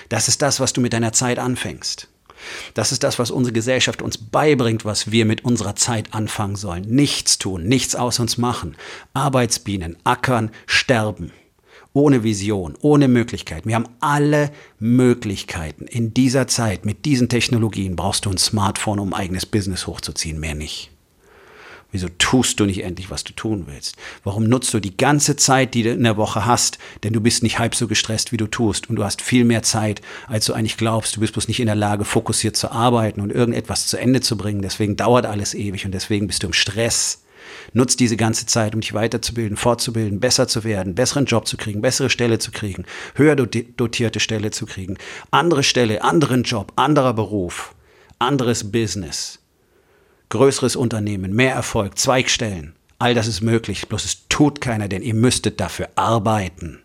das 0.10 0.27
ist 0.27 0.44
das, 0.44 0.60
was 0.60 0.74
du 0.74 0.82
mit 0.82 0.94
deiner 0.94 1.12
Zeit 1.12 1.39
anfängst. 1.39 2.08
Das 2.75 2.91
ist 2.91 3.01
das, 3.03 3.17
was 3.17 3.32
unsere 3.32 3.53
Gesellschaft 3.53 4.03
uns 4.03 4.20
beibringt, 4.20 4.86
was 4.86 5.10
wir 5.10 5.25
mit 5.25 5.44
unserer 5.44 5.75
Zeit 5.75 6.13
anfangen 6.13 6.55
sollen. 6.55 6.84
Nichts 6.88 7.39
tun, 7.39 7.63
nichts 7.63 7.96
aus 7.96 8.20
uns 8.20 8.38
machen. 8.38 8.75
Arbeitsbienen, 9.15 9.98
ackern, 10.03 10.51
sterben. 10.67 11.32
Ohne 11.94 12.24
Vision, 12.24 12.77
ohne 12.82 13.08
Möglichkeit. 13.08 13.65
Wir 13.65 13.74
haben 13.74 13.89
alle 14.01 14.51
Möglichkeiten. 14.77 15.88
In 15.88 16.13
dieser 16.13 16.48
Zeit, 16.48 16.86
mit 16.86 17.05
diesen 17.05 17.29
Technologien, 17.29 17.96
brauchst 17.96 18.25
du 18.25 18.29
ein 18.29 18.38
Smartphone, 18.38 19.00
um 19.00 19.13
eigenes 19.13 19.48
Business 19.48 19.88
hochzuziehen, 19.88 20.39
mehr 20.39 20.55
nicht. 20.55 20.91
Wieso 21.96 22.10
tust 22.18 22.60
du 22.60 22.66
nicht 22.66 22.84
endlich, 22.84 23.10
was 23.10 23.24
du 23.24 23.32
tun 23.32 23.68
willst? 23.68 23.96
Warum 24.25 24.44
nutzt 24.44 24.74
du 24.74 24.82
die 24.82 24.98
ganze 24.98 25.38
Zeit, 25.38 25.74
die 25.74 25.84
du 25.84 25.94
in 25.94 26.04
der 26.04 26.18
Woche 26.18 26.46
hast? 26.46 26.78
Denn 27.06 27.14
du 27.14 27.22
bist 27.22 27.42
nicht 27.42 27.58
halb 27.58 27.74
so 27.74 27.88
gestresst, 27.88 28.34
wie 28.34 28.38
du 28.38 28.48
tust. 28.48 28.90
Und 28.90 28.98
du 28.98 29.06
hast 29.06 29.22
viel 29.22 29.46
mehr 29.46 29.64
Zeit, 29.64 30.02
als 30.28 30.44
du 30.44 30.52
eigentlich 30.52 30.75
glaubst. 30.75 31.16
Du 31.16 31.22
bist 31.22 31.32
bloß 31.32 31.48
nicht 31.48 31.62
in 31.62 31.68
der 31.68 31.75
Lage, 31.75 32.04
fokussiert 32.04 32.58
zu 32.58 32.70
arbeiten 32.70 33.22
und 33.22 33.32
irgendetwas 33.32 33.88
zu 33.88 33.96
Ende 33.96 34.20
zu 34.20 34.36
bringen. 34.36 34.62
Deswegen 34.62 34.98
dauert 34.98 35.25
alles 35.25 35.54
ewig 35.54 35.86
und 35.86 35.94
deswegen 35.94 36.28
bist 36.28 36.44
du 36.44 36.48
im 36.48 36.54
Stress. 36.54 37.24
Nutz 37.72 37.96
diese 37.96 38.18
ganze 38.18 38.46
Zeit, 38.46 38.75
um 38.75 38.82
dich 38.82 38.94
weiterzubilden, 38.94 39.56
fortzubilden, 39.56 40.20
besser 40.20 40.50
zu 40.50 40.66
werden, 40.66 40.96
besseren 40.96 41.24
Job 41.24 41.48
zu 41.48 41.56
kriegen, 41.56 41.82
bessere 41.82 42.10
Stelle 42.10 42.40
zu 42.40 42.52
kriegen, 42.52 42.84
höher 43.14 43.38
dotierte 43.38 44.20
Stelle 44.20 44.52
zu 44.52 44.66
kriegen, 44.66 44.98
andere 45.32 45.64
Stelle, 45.64 46.04
anderen 46.04 46.44
Job, 46.44 46.74
anderer 46.75 47.14
Beruf, 47.14 47.74
anderes 48.20 48.70
Business 48.70 49.40
größeres 50.29 50.75
Unternehmen, 50.75 51.34
mehr 51.34 51.53
Erfolg, 51.53 51.98
Zweigstellen. 51.98 52.74
All 52.98 53.13
das 53.13 53.27
ist 53.27 53.41
möglich, 53.41 53.88
bloß 53.88 54.05
es 54.05 54.27
tut 54.29 54.62
keiner, 54.62 54.88
denn 54.88 55.01
ihr 55.01 55.13
müsstet 55.13 55.60
dafür 55.60 55.89
arbeiten. 55.96 56.79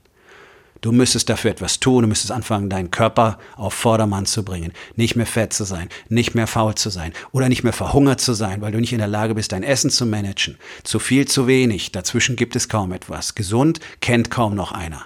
Du 0.80 0.92
müsstest 0.92 1.28
dafür 1.28 1.50
etwas 1.50 1.78
tun, 1.78 2.02
du 2.02 2.08
müsstest 2.08 2.32
anfangen, 2.32 2.70
deinen 2.70 2.90
Körper 2.90 3.38
auf 3.54 3.74
Vordermann 3.74 4.24
zu 4.24 4.44
bringen, 4.44 4.72
nicht 4.96 5.14
mehr 5.14 5.26
fett 5.26 5.52
zu 5.52 5.64
sein, 5.64 5.90
nicht 6.08 6.34
mehr 6.34 6.46
faul 6.46 6.74
zu 6.74 6.88
sein 6.88 7.12
oder 7.32 7.50
nicht 7.50 7.64
mehr 7.64 7.74
verhungert 7.74 8.20
zu 8.20 8.32
sein, 8.32 8.62
weil 8.62 8.72
du 8.72 8.80
nicht 8.80 8.92
in 8.92 8.98
der 8.98 9.06
Lage 9.06 9.34
bist, 9.34 9.52
dein 9.52 9.62
Essen 9.62 9.90
zu 9.90 10.06
managen. 10.06 10.56
Zu 10.82 10.98
viel, 10.98 11.28
zu 11.28 11.46
wenig, 11.46 11.92
dazwischen 11.92 12.34
gibt 12.34 12.56
es 12.56 12.70
kaum 12.70 12.92
etwas. 12.92 13.34
Gesund 13.34 13.80
kennt 14.00 14.30
kaum 14.30 14.54
noch 14.54 14.72
einer. 14.72 15.04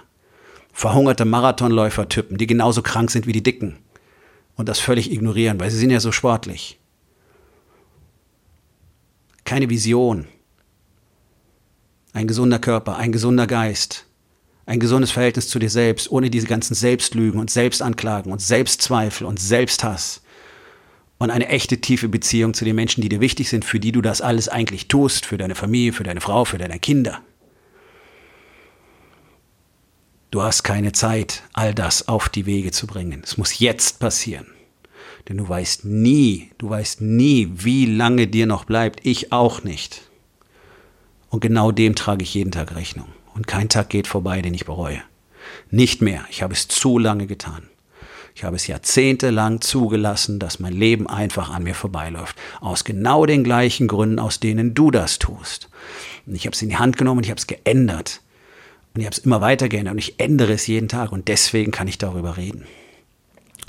Verhungerte 0.71 1.25
Marathonläufer-Typen, 1.25 2.37
die 2.37 2.47
genauso 2.47 2.81
krank 2.81 3.11
sind 3.11 3.27
wie 3.27 3.33
die 3.33 3.43
Dicken 3.43 3.77
und 4.55 4.69
das 4.69 4.79
völlig 4.79 5.11
ignorieren, 5.11 5.59
weil 5.59 5.71
sie 5.71 5.77
sind 5.77 5.89
ja 5.89 5.99
so 5.99 6.13
sportlich 6.13 6.79
keine 9.45 9.69
Vision. 9.69 10.27
Ein 12.13 12.27
gesunder 12.27 12.59
Körper, 12.59 12.97
ein 12.97 13.11
gesunder 13.11 13.47
Geist, 13.47 14.05
ein 14.65 14.79
gesundes 14.79 15.11
Verhältnis 15.11 15.47
zu 15.47 15.59
dir 15.59 15.69
selbst, 15.69 16.11
ohne 16.11 16.29
diese 16.29 16.47
ganzen 16.47 16.73
Selbstlügen 16.73 17.39
und 17.39 17.51
Selbstanklagen 17.51 18.31
und 18.31 18.41
Selbstzweifel 18.41 19.27
und 19.27 19.39
Selbsthass. 19.39 20.21
Und 21.17 21.29
eine 21.29 21.47
echte 21.47 21.79
tiefe 21.79 22.09
Beziehung 22.09 22.53
zu 22.53 22.65
den 22.65 22.75
Menschen, 22.75 23.01
die 23.01 23.09
dir 23.09 23.21
wichtig 23.21 23.49
sind, 23.49 23.63
für 23.63 23.79
die 23.79 23.91
du 23.91 24.01
das 24.01 24.21
alles 24.21 24.49
eigentlich 24.49 24.87
tust, 24.87 25.25
für 25.25 25.37
deine 25.37 25.55
Familie, 25.55 25.93
für 25.93 26.03
deine 26.03 26.19
Frau, 26.19 26.43
für 26.43 26.57
deine 26.57 26.79
Kinder. 26.79 27.21
Du 30.31 30.41
hast 30.41 30.63
keine 30.63 30.91
Zeit, 30.91 31.43
all 31.53 31.73
das 31.73 32.09
auf 32.09 32.27
die 32.27 32.45
Wege 32.45 32.71
zu 32.71 32.87
bringen. 32.87 33.21
Es 33.23 33.37
muss 33.37 33.59
jetzt 33.59 33.99
passieren. 33.99 34.54
Denn 35.27 35.37
du 35.37 35.47
weißt 35.49 35.85
nie, 35.85 36.51
du 36.57 36.69
weißt 36.69 37.01
nie, 37.01 37.49
wie 37.53 37.85
lange 37.85 38.27
dir 38.27 38.45
noch 38.45 38.65
bleibt. 38.65 39.05
Ich 39.05 39.31
auch 39.31 39.63
nicht. 39.63 40.03
Und 41.29 41.39
genau 41.39 41.71
dem 41.71 41.95
trage 41.95 42.23
ich 42.23 42.33
jeden 42.33 42.51
Tag 42.51 42.75
Rechnung. 42.75 43.07
Und 43.33 43.47
kein 43.47 43.69
Tag 43.69 43.89
geht 43.89 44.07
vorbei, 44.07 44.41
den 44.41 44.53
ich 44.53 44.65
bereue. 44.65 45.01
Nicht 45.71 46.01
mehr. 46.01 46.25
Ich 46.29 46.41
habe 46.41 46.53
es 46.53 46.67
zu 46.67 46.97
lange 46.99 47.27
getan. 47.27 47.63
Ich 48.35 48.43
habe 48.43 48.55
es 48.55 48.67
jahrzehntelang 48.67 49.61
zugelassen, 49.61 50.39
dass 50.39 50.59
mein 50.59 50.73
Leben 50.73 51.07
einfach 51.07 51.49
an 51.49 51.63
mir 51.63 51.73
vorbeiläuft. 51.73 52.35
Aus 52.59 52.83
genau 52.83 53.25
den 53.25 53.43
gleichen 53.43 53.87
Gründen, 53.87 54.19
aus 54.19 54.39
denen 54.39 54.73
du 54.73 54.91
das 54.91 55.19
tust. 55.19 55.69
Und 56.25 56.35
ich 56.35 56.45
habe 56.45 56.53
es 56.53 56.61
in 56.61 56.69
die 56.69 56.77
Hand 56.77 56.97
genommen 56.97 57.19
und 57.19 57.23
ich 57.23 57.29
habe 57.31 57.39
es 57.39 57.47
geändert. 57.47 58.21
Und 58.93 59.01
ich 59.01 59.07
habe 59.07 59.15
es 59.15 59.19
immer 59.19 59.41
weiter 59.41 59.69
geändert 59.69 59.93
und 59.93 59.99
ich 59.99 60.19
ändere 60.19 60.53
es 60.53 60.67
jeden 60.67 60.89
Tag 60.89 61.11
und 61.11 61.27
deswegen 61.27 61.71
kann 61.71 61.87
ich 61.87 61.97
darüber 61.97 62.37
reden. 62.37 62.65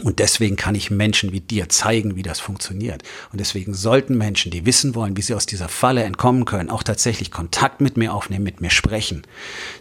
Und 0.02 0.18
deswegen 0.18 0.56
kann 0.56 0.74
ich 0.74 0.90
Menschen 0.90 1.32
wie 1.32 1.40
dir 1.40 1.70
zeigen, 1.70 2.16
wie 2.16 2.22
das 2.22 2.38
funktioniert. 2.38 3.02
Und 3.32 3.40
deswegen 3.40 3.72
sollten 3.72 4.18
Menschen, 4.18 4.50
die 4.50 4.66
wissen 4.66 4.94
wollen, 4.94 5.16
wie 5.16 5.22
sie 5.22 5.34
aus 5.34 5.46
dieser 5.46 5.68
Falle 5.68 6.02
entkommen 6.02 6.44
können, 6.44 6.68
auch 6.68 6.82
tatsächlich 6.82 7.30
Kontakt 7.30 7.80
mit 7.80 7.96
mir 7.96 8.12
aufnehmen, 8.12 8.44
mit 8.44 8.60
mir 8.60 8.70
sprechen. 8.70 9.22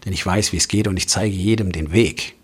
Denn 0.06 0.14
ich 0.14 0.26
weiß, 0.26 0.54
wie 0.54 0.58
es 0.58 0.70
geht 0.70 0.88
und 0.88 0.96
ich 0.96 1.10
zeige 1.10 1.36
jedem 1.36 1.74
den 1.74 1.92
Weg. 1.92 2.36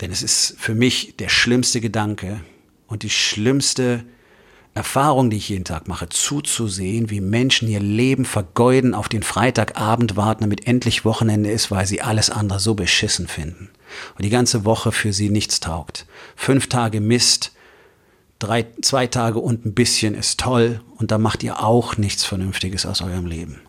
Denn 0.00 0.10
es 0.10 0.22
ist 0.22 0.56
für 0.58 0.74
mich 0.74 1.16
der 1.18 1.28
schlimmste 1.28 1.80
Gedanke 1.80 2.40
und 2.86 3.02
die 3.02 3.10
schlimmste 3.10 4.04
Erfahrung, 4.74 5.28
die 5.28 5.36
ich 5.36 5.50
jeden 5.50 5.64
Tag 5.64 5.86
mache, 5.86 6.08
zuzusehen, 6.08 7.10
wie 7.10 7.20
Menschen 7.20 7.68
ihr 7.68 7.80
Leben 7.80 8.24
vergeuden, 8.24 8.94
auf 8.94 9.08
den 9.08 9.22
Freitagabend 9.22 10.16
warten, 10.16 10.44
damit 10.44 10.66
endlich 10.66 11.04
Wochenende 11.04 11.50
ist, 11.50 11.70
weil 11.70 11.86
sie 11.86 12.00
alles 12.00 12.30
andere 12.30 12.58
so 12.58 12.74
beschissen 12.74 13.28
finden 13.28 13.68
und 14.16 14.24
die 14.24 14.30
ganze 14.30 14.64
Woche 14.64 14.90
für 14.90 15.12
sie 15.12 15.28
nichts 15.28 15.60
taugt. 15.60 16.06
Fünf 16.36 16.68
Tage 16.68 17.00
Mist, 17.00 17.52
drei, 18.38 18.66
zwei 18.80 19.06
Tage 19.06 19.40
und 19.40 19.66
ein 19.66 19.74
bisschen 19.74 20.14
ist 20.14 20.40
toll 20.40 20.80
und 20.96 21.10
da 21.10 21.18
macht 21.18 21.42
ihr 21.42 21.62
auch 21.62 21.98
nichts 21.98 22.24
Vernünftiges 22.24 22.86
aus 22.86 23.02
eurem 23.02 23.26
Leben. 23.26 23.60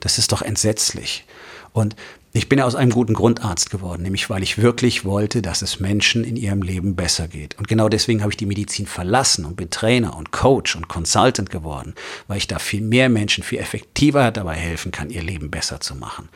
Das 0.00 0.18
ist 0.18 0.32
doch 0.32 0.40
entsetzlich. 0.40 1.26
Und 1.74 1.96
ich 2.36 2.48
bin 2.48 2.60
aus 2.60 2.74
einem 2.74 2.90
guten 2.90 3.14
Grund 3.14 3.44
Arzt 3.44 3.70
geworden, 3.70 4.02
nämlich 4.02 4.30
weil 4.30 4.42
ich 4.42 4.58
wirklich 4.58 5.04
wollte, 5.04 5.42
dass 5.42 5.60
es 5.60 5.80
Menschen 5.80 6.24
in 6.24 6.36
ihrem 6.36 6.62
Leben 6.62 6.94
besser 6.94 7.26
geht. 7.28 7.58
Und 7.58 7.68
genau 7.68 7.88
deswegen 7.88 8.22
habe 8.22 8.32
ich 8.32 8.36
die 8.36 8.46
Medizin 8.46 8.86
verlassen 8.86 9.44
und 9.44 9.56
bin 9.56 9.70
Trainer 9.70 10.16
und 10.16 10.30
Coach 10.30 10.76
und 10.76 10.88
Consultant 10.88 11.50
geworden, 11.50 11.94
weil 12.28 12.38
ich 12.38 12.46
da 12.46 12.60
viel 12.60 12.80
mehr 12.80 13.08
Menschen 13.08 13.44
viel 13.44 13.58
effektiver 13.58 14.30
dabei 14.30 14.54
helfen 14.54 14.92
kann, 14.92 15.10
ihr 15.10 15.22
Leben 15.22 15.50
besser 15.50 15.80
zu 15.80 15.96
machen. 15.96 16.28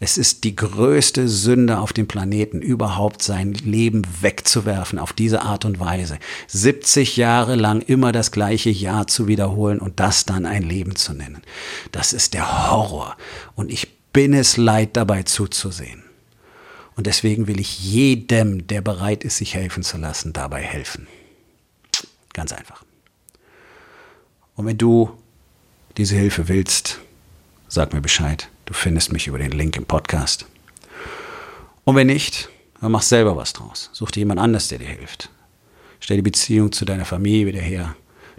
Es 0.00 0.18
ist 0.18 0.42
die 0.42 0.56
größte 0.56 1.28
Sünde 1.28 1.78
auf 1.78 1.92
dem 1.92 2.08
Planeten, 2.08 2.60
überhaupt 2.60 3.22
sein 3.22 3.52
Leben 3.52 4.02
wegzuwerfen 4.20 4.98
auf 4.98 5.12
diese 5.12 5.42
Art 5.42 5.64
und 5.64 5.78
Weise. 5.78 6.18
70 6.48 7.16
Jahre 7.16 7.54
lang 7.54 7.80
immer 7.80 8.10
das 8.10 8.32
gleiche 8.32 8.70
Jahr 8.70 9.06
zu 9.06 9.28
wiederholen 9.28 9.78
und 9.78 10.00
das 10.00 10.26
dann 10.26 10.46
ein 10.46 10.62
Leben 10.62 10.96
zu 10.96 11.12
nennen. 11.12 11.42
Das 11.92 12.12
ist 12.12 12.34
der 12.34 12.70
Horror. 12.70 13.16
Und 13.54 13.72
ich 13.72 13.99
bin 14.12 14.34
es 14.34 14.56
leid, 14.56 14.96
dabei 14.96 15.22
zuzusehen. 15.22 16.02
Und 16.96 17.06
deswegen 17.06 17.46
will 17.46 17.60
ich 17.60 17.80
jedem, 17.80 18.66
der 18.66 18.82
bereit 18.82 19.24
ist, 19.24 19.38
sich 19.38 19.54
helfen 19.54 19.82
zu 19.82 19.96
lassen, 19.96 20.32
dabei 20.32 20.62
helfen. 20.62 21.06
Ganz 22.32 22.52
einfach. 22.52 22.84
Und 24.54 24.66
wenn 24.66 24.78
du 24.78 25.10
diese 25.96 26.16
Hilfe 26.16 26.48
willst, 26.48 27.00
sag 27.68 27.92
mir 27.92 28.00
Bescheid. 28.00 28.48
Du 28.66 28.74
findest 28.74 29.12
mich 29.12 29.26
über 29.26 29.38
den 29.38 29.52
Link 29.52 29.76
im 29.76 29.86
Podcast. 29.86 30.46
Und 31.84 31.96
wenn 31.96 32.06
nicht, 32.06 32.48
dann 32.80 32.92
mach 32.92 33.02
selber 33.02 33.36
was 33.36 33.52
draus. 33.52 33.90
Such 33.92 34.10
dir 34.10 34.20
jemand 34.20 34.40
anders, 34.40 34.68
der 34.68 34.78
dir 34.78 34.88
hilft. 34.88 35.30
Stell 36.00 36.16
die 36.16 36.22
Beziehung 36.22 36.72
zu 36.72 36.84
deiner 36.84 37.04
Familie 37.04 37.46
wieder 37.46 37.60
her. 37.60 37.96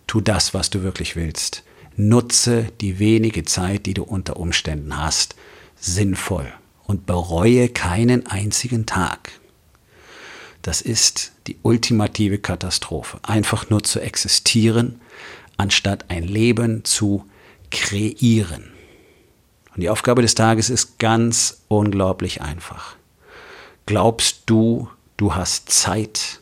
Tu 0.08 0.22
das, 0.22 0.54
was 0.54 0.70
du 0.70 0.84
wirklich 0.84 1.16
willst. 1.16 1.64
Nutze 1.96 2.72
die 2.82 3.00
wenige 3.00 3.44
Zeit, 3.44 3.86
die 3.86 3.94
du 3.94 4.04
unter 4.04 4.38
Umständen 4.38 4.98
hast, 4.98 5.36
sinnvoll 5.82 6.54
und 6.86 7.06
bereue 7.06 7.68
keinen 7.68 8.28
einzigen 8.28 8.86
Tag. 8.86 9.32
Das 10.62 10.82
ist 10.82 11.34
die 11.48 11.58
ultimative 11.64 12.38
Katastrophe. 12.38 13.20
Einfach 13.24 13.70
nur 13.70 13.84
zu 13.84 14.00
existieren, 14.00 15.02
anstatt 15.58 16.06
ein 16.10 16.24
Leben 16.24 16.86
zu 16.86 17.26
kreieren. 17.72 18.72
Und 19.74 19.82
die 19.82 19.90
Aufgabe 19.90 20.22
des 20.22 20.36
Tages 20.36 20.70
ist 20.70 21.00
ganz 21.00 21.64
unglaublich 21.68 22.42
einfach. 22.42 22.96
Glaubst 23.86 24.44
du, 24.46 24.90
du 25.18 25.34
hast 25.34 25.70
Zeit? 25.70 26.42